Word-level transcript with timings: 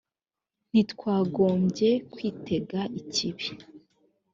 ntitwagombye 0.71 1.89
kwitega 2.11 2.79
ikibi 3.01 3.49